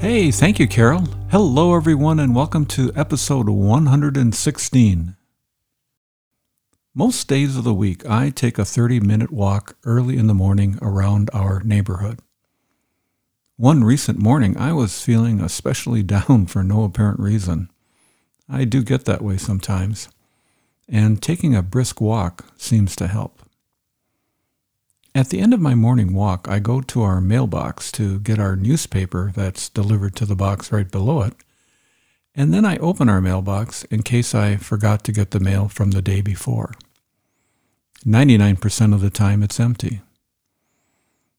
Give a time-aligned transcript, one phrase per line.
[0.00, 1.00] Hey, thank you, Carol.
[1.32, 5.16] Hello, everyone, and welcome to episode 116.
[6.94, 10.78] Most days of the week, I take a 30 minute walk early in the morning
[10.80, 12.20] around our neighborhood.
[13.56, 17.68] One recent morning, I was feeling especially down for no apparent reason.
[18.48, 20.08] I do get that way sometimes,
[20.88, 23.42] and taking a brisk walk seems to help.
[25.14, 28.56] At the end of my morning walk, I go to our mailbox to get our
[28.56, 31.34] newspaper that's delivered to the box right below it,
[32.34, 35.90] and then I open our mailbox in case I forgot to get the mail from
[35.90, 36.72] the day before.
[38.04, 40.02] 99% of the time, it's empty.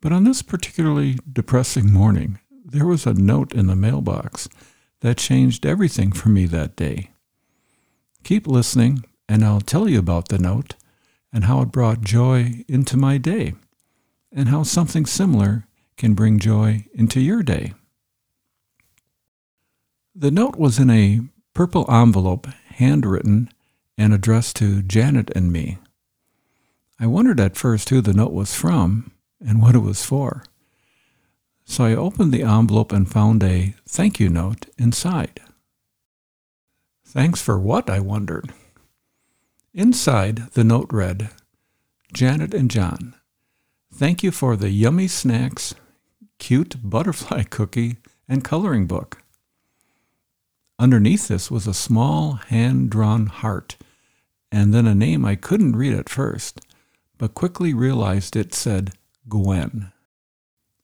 [0.00, 4.48] But on this particularly depressing morning, there was a note in the mailbox
[5.00, 7.10] that changed everything for me that day.
[8.22, 10.74] Keep listening, and I'll tell you about the note
[11.32, 13.54] and how it brought joy into my day,
[14.34, 17.72] and how something similar can bring joy into your day.
[20.14, 21.20] The note was in a
[21.54, 23.48] purple envelope, handwritten
[23.96, 25.78] and addressed to Janet and me.
[26.98, 30.44] I wondered at first who the note was from and what it was for.
[31.64, 35.40] So I opened the envelope and found a thank you note inside.
[37.04, 37.88] Thanks for what?
[37.88, 38.52] I wondered.
[39.72, 41.30] Inside, the note read
[42.12, 43.14] Janet and John,
[43.94, 45.74] thank you for the yummy snacks,
[46.38, 49.22] cute butterfly cookie, and coloring book.
[50.78, 53.76] Underneath this was a small hand drawn heart,
[54.50, 56.60] and then a name I couldn't read at first,
[57.18, 58.92] but quickly realized it said
[59.28, 59.92] Gwen.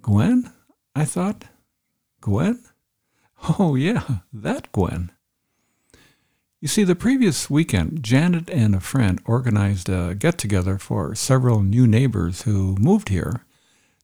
[0.00, 0.52] Gwen?
[0.94, 1.44] I thought.
[2.20, 2.62] Gwen?
[3.58, 5.10] Oh, yeah, that Gwen.
[6.62, 11.60] You see, the previous weekend, Janet and a friend organized a get together for several
[11.60, 13.44] new neighbors who moved here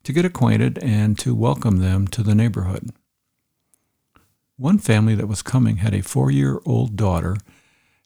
[0.03, 2.91] to get acquainted and to welcome them to the neighborhood.
[4.57, 7.37] One family that was coming had a four year old daughter,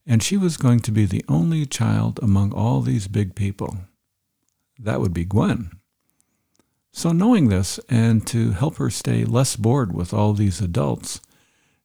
[0.06, 3.78] and she was going to be the only child among all these big people.
[4.78, 5.70] That would be Gwen.
[6.92, 11.22] So, knowing this, and to help her stay less bored with all these adults,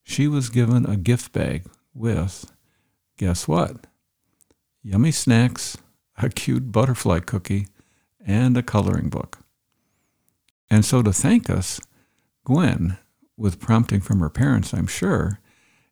[0.04, 1.64] she was given a gift bag
[1.94, 2.52] with,
[3.18, 3.88] guess what?
[4.84, 5.78] Yummy snacks,
[6.18, 7.68] a cute butterfly cookie,
[8.26, 9.40] and a coloring book.
[10.70, 11.80] And so, to thank us,
[12.46, 12.98] Gwen,
[13.36, 15.40] with prompting from her parents, I'm sure,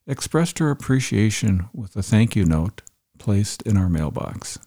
[0.08, 2.82] expressed her appreciation with a thank you note
[3.18, 4.60] placed in our mailbox.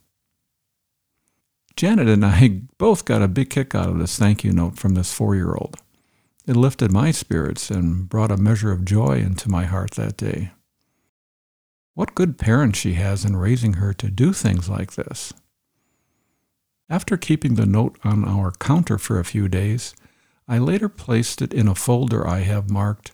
[1.76, 4.94] Janet and I both got a big kick out of this thank you note from
[4.94, 5.76] this four year old.
[6.46, 10.50] It lifted my spirits and brought a measure of joy into my heart that day.
[11.98, 15.32] What good parents she has in raising her to do things like this.
[16.88, 19.96] After keeping the note on our counter for a few days,
[20.46, 23.10] I later placed it in a folder I have marked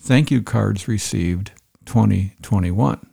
[0.00, 1.52] Thank You Cards Received
[1.84, 3.06] 2021.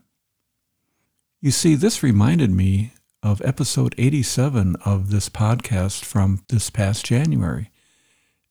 [1.41, 7.71] You see, this reminded me of episode 87 of this podcast from this past January.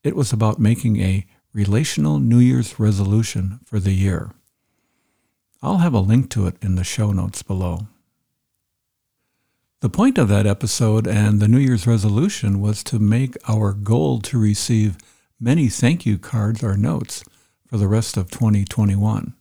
[0.05, 1.25] It was about making a
[1.55, 4.35] relational New Year's resolution for the year.
[5.61, 7.89] I'll have a link to it in the show notes below.
[9.81, 14.21] The point of that episode and the New Year's resolution was to make our goal
[14.23, 14.97] to receive
[15.41, 17.25] many thank you cards or notes
[17.67, 19.35] for the rest of 2021.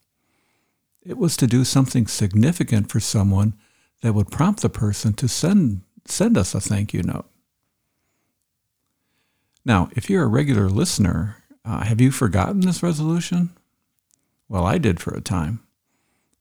[1.04, 3.54] It was to do something significant for someone
[4.02, 7.30] that would prompt the person to send, send us a thank you note.
[9.66, 13.50] Now, if you're a regular listener, uh, have you forgotten this resolution?
[14.50, 15.67] Well, I did for a time.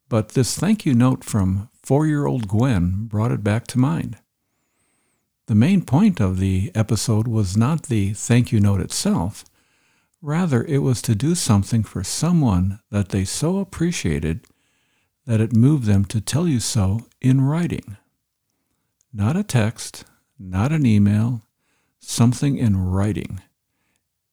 [0.08, 4.18] But this thank you note from four year old Gwen brought it back to mind.
[5.46, 9.44] The main point of the episode was not the thank you note itself.
[10.20, 14.44] Rather, it was to do something for someone that they so appreciated
[15.26, 17.96] that it moved them to tell you so in writing.
[19.12, 20.04] Not a text,
[20.38, 21.42] not an email,
[22.00, 23.40] something in writing.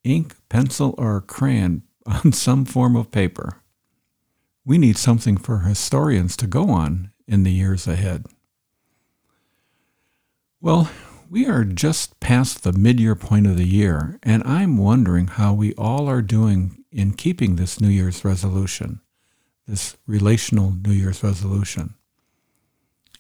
[0.04, 3.63] Ink, pencil, or crayon on some form of paper.
[4.66, 8.26] We need something for historians to go on in the years ahead.
[10.62, 10.90] Well,
[11.30, 15.54] we are just past the mid year point of the year, and I'm wondering how
[15.54, 19.02] we all are doing in keeping this New Year's resolution
[19.68, 21.96] this relational New Year's resolution.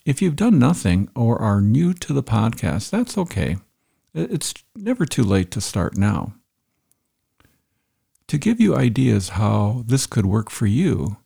[0.05, 3.57] If you've done nothing or are new to the podcast, that's okay.
[4.13, 6.33] It's never too late to start now.
[8.27, 11.17] To give you ideas how this could work for you,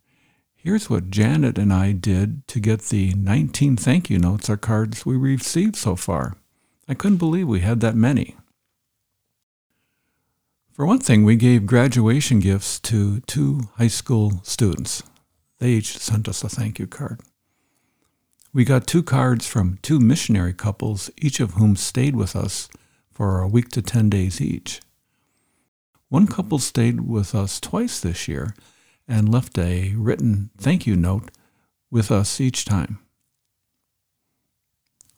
[0.67, 5.05] here's what Janet and I did to get the 19 thank you notes or cards
[5.05, 6.35] we received so far.
[6.89, 8.35] I couldn't believe we had that many.
[10.73, 15.03] For one thing, we gave graduation gifts to two high school students.
[15.59, 17.21] They each sent us a thank you card.
[18.51, 22.67] We got two cards from two missionary couples, each of whom stayed with us
[23.13, 24.81] for a week to 10 days each.
[26.09, 28.53] One couple stayed with us twice this year
[29.07, 31.31] and left a written thank you note
[31.89, 32.99] with us each time.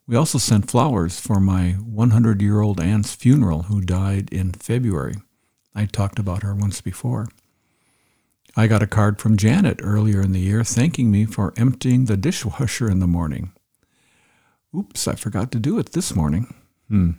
[0.08, 5.16] We also sent flowers for my 100 year old aunt's funeral, who died in February.
[5.76, 7.28] I talked about her once before.
[8.56, 12.18] I got a card from Janet earlier in the year thanking me for emptying the
[12.18, 13.54] dishwasher in the morning.
[14.76, 16.54] Oops, I forgot to do it this morning.
[16.88, 17.12] Hmm.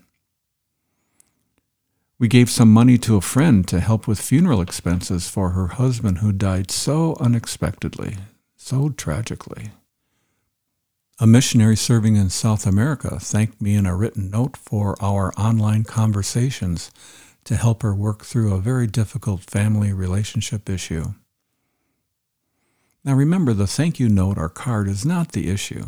[2.21, 6.19] We gave some money to a friend to help with funeral expenses for her husband
[6.19, 8.19] who died so unexpectedly,
[8.59, 9.71] so tragically.
[11.19, 15.85] A missionary serving in South America thanked me in a written note for our online
[15.85, 16.91] conversations
[17.45, 21.15] to help her work through a very difficult family relationship issue.
[23.03, 25.87] Now remember, the thank you note or card is not the issue.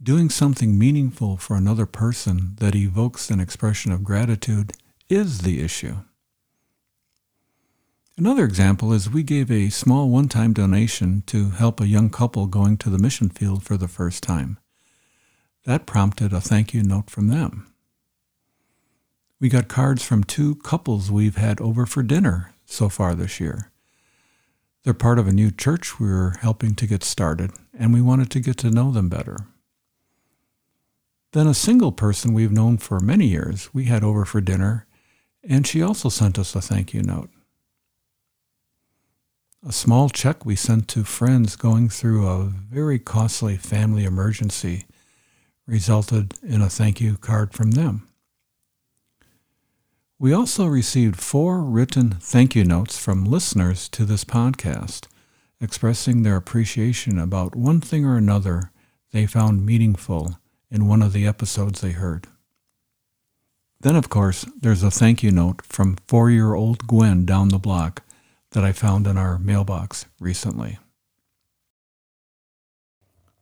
[0.00, 4.74] Doing something meaningful for another person that evokes an expression of gratitude
[5.08, 5.96] is the issue.
[8.16, 12.46] Another example is we gave a small one time donation to help a young couple
[12.46, 14.58] going to the mission field for the first time.
[15.64, 17.72] That prompted a thank you note from them.
[19.40, 23.72] We got cards from two couples we've had over for dinner so far this year.
[24.84, 28.40] They're part of a new church we're helping to get started, and we wanted to
[28.40, 29.48] get to know them better.
[31.32, 34.86] Then a single person we've known for many years we had over for dinner,
[35.48, 37.30] and she also sent us a thank you note.
[39.66, 44.84] A small check we sent to friends going through a very costly family emergency
[45.66, 48.06] resulted in a thank you card from them.
[50.18, 55.06] We also received four written thank you notes from listeners to this podcast,
[55.60, 58.70] expressing their appreciation about one thing or another
[59.12, 60.38] they found meaningful
[60.70, 62.26] in one of the episodes they heard.
[63.84, 67.58] Then, of course, there's a thank you note from four year old Gwen down the
[67.58, 68.02] block
[68.52, 70.78] that I found in our mailbox recently.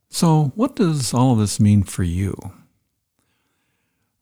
[0.08, 2.34] So, what does all of this mean for you?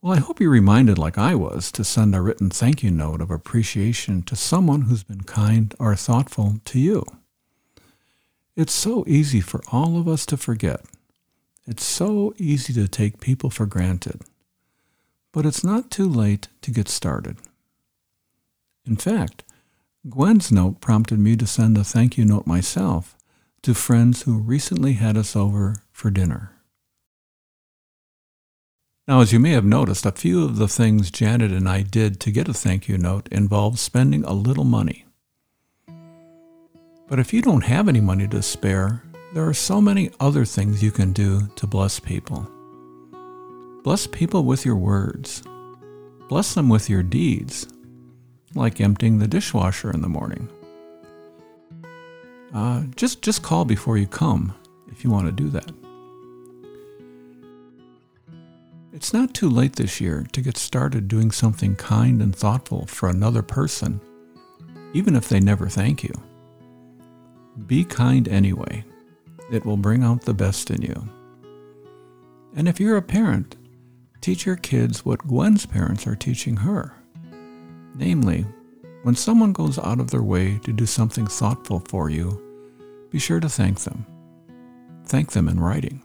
[0.02, 3.22] Well, I hope you're reminded, like I was, to send a written thank you note
[3.22, 7.02] of appreciation to someone who's been kind or thoughtful to you.
[8.56, 10.84] It's so easy for all of us to forget.
[11.66, 14.20] It's so easy to take people for granted.
[15.32, 17.36] But it's not too late to get started.
[18.84, 19.44] In fact,
[20.08, 23.16] Gwen's note prompted me to send a thank you note myself
[23.62, 26.52] to friends who recently had us over for dinner.
[29.06, 32.20] Now, as you may have noticed, a few of the things Janet and I did
[32.20, 35.04] to get a thank you note involved spending a little money.
[37.08, 39.02] But if you don't have any money to spare,
[39.34, 42.48] there are so many other things you can do to bless people.
[43.82, 45.42] Bless people with your words.
[46.28, 47.66] Bless them with your deeds,
[48.54, 50.48] like emptying the dishwasher in the morning.
[52.52, 54.54] Uh, just, just call before you come
[54.90, 55.70] if you want to do that.
[58.92, 63.08] It's not too late this year to get started doing something kind and thoughtful for
[63.08, 64.00] another person,
[64.92, 66.12] even if they never thank you.
[67.66, 68.84] Be kind anyway.
[69.50, 71.08] It will bring out the best in you.
[72.54, 73.56] And if you're a parent,
[74.20, 76.94] teach your kids what Gwen's parents are teaching her.
[77.94, 78.46] Namely,
[79.02, 82.40] when someone goes out of their way to do something thoughtful for you,
[83.10, 84.06] be sure to thank them.
[85.06, 86.02] Thank them in writing.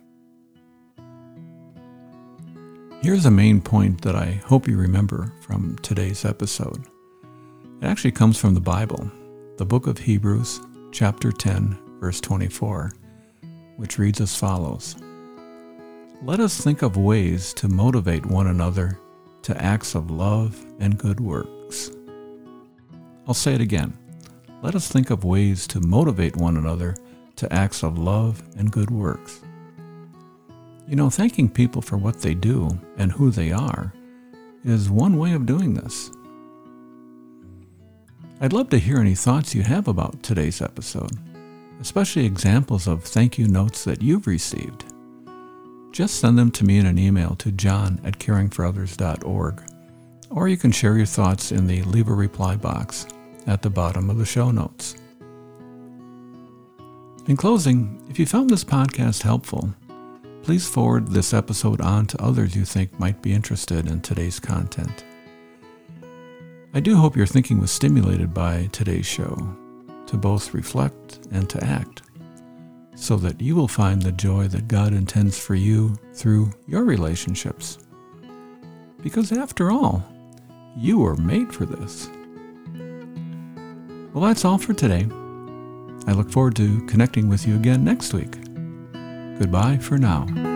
[3.02, 6.84] Here's a main point that I hope you remember from today's episode.
[7.82, 9.12] It actually comes from the Bible,
[9.58, 10.60] the book of Hebrews,
[10.92, 12.94] chapter 10, verse 24,
[13.76, 14.96] which reads as follows
[16.26, 18.98] Let us think of ways to motivate one another
[19.44, 21.92] to acts of love and good works.
[23.28, 23.96] I'll say it again.
[24.64, 26.96] Let us think of ways to motivate one another
[27.36, 29.42] to acts of love and good works.
[30.88, 33.94] You know, thanking people for what they do and who they are
[34.64, 36.10] is one way of doing this.
[38.42, 41.12] I'd love to hear any thoughts you have about today's episode.
[41.82, 44.95] especially examples of thank you notes that you've received.
[45.96, 49.62] Just send them to me in an email to john at caringforothers.org,
[50.30, 53.08] or you can share your thoughts in the Leave a Reply box
[53.48, 54.98] at the bottom of the show notes.
[57.28, 59.74] In closing, if you found this podcast helpful,
[60.44, 65.06] please forward this episode on to others you think might be interested in today's content.
[66.74, 69.38] I do hope your thinking was stimulated by today's show
[70.08, 72.02] to both reflect and to act,
[72.96, 77.78] so that you will find the joy that God intends for you through your relationships.
[79.04, 80.04] Because after all,
[80.78, 82.10] you were made for this.
[84.14, 85.08] Well, that's all for today.
[86.08, 88.32] I look forward to connecting with you again next week.
[89.38, 90.55] Goodbye for now.